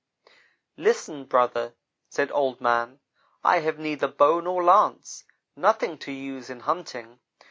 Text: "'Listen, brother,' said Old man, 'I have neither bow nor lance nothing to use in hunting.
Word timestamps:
"'Listen, 0.77 1.25
brother,' 1.25 1.75
said 2.09 2.31
Old 2.31 2.59
man, 2.59 3.01
'I 3.43 3.59
have 3.59 3.77
neither 3.77 4.07
bow 4.07 4.39
nor 4.39 4.63
lance 4.63 5.25
nothing 5.55 5.95
to 5.99 6.11
use 6.11 6.49
in 6.49 6.61
hunting. 6.61 7.19